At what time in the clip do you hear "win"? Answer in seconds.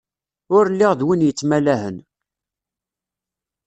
1.05-1.25